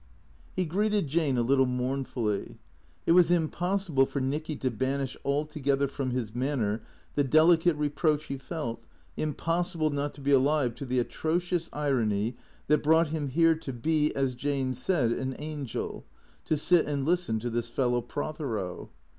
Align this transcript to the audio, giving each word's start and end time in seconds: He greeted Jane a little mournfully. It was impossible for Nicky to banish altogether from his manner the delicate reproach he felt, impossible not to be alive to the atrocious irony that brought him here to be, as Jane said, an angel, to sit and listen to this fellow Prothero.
He 0.55 0.65
greeted 0.65 1.05
Jane 1.05 1.37
a 1.37 1.43
little 1.43 1.67
mournfully. 1.67 2.57
It 3.05 3.11
was 3.11 3.29
impossible 3.29 4.07
for 4.07 4.19
Nicky 4.19 4.55
to 4.55 4.71
banish 4.71 5.15
altogether 5.23 5.87
from 5.87 6.09
his 6.09 6.33
manner 6.33 6.81
the 7.13 7.23
delicate 7.23 7.75
reproach 7.75 8.23
he 8.23 8.39
felt, 8.39 8.87
impossible 9.15 9.91
not 9.91 10.15
to 10.15 10.21
be 10.21 10.31
alive 10.31 10.73
to 10.73 10.87
the 10.87 10.97
atrocious 10.97 11.69
irony 11.71 12.35
that 12.65 12.79
brought 12.81 13.09
him 13.09 13.27
here 13.27 13.53
to 13.53 13.71
be, 13.71 14.11
as 14.15 14.33
Jane 14.33 14.73
said, 14.73 15.11
an 15.11 15.35
angel, 15.37 16.03
to 16.45 16.57
sit 16.57 16.87
and 16.87 17.05
listen 17.05 17.37
to 17.39 17.51
this 17.51 17.69
fellow 17.69 18.01
Prothero. 18.01 18.89